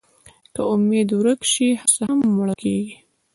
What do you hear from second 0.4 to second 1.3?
که امېد